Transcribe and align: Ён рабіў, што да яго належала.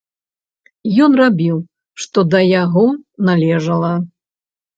Ён 1.07 1.11
рабіў, 1.21 1.57
што 2.07 2.19
да 2.31 2.39
яго 2.63 2.87
належала. 3.29 3.93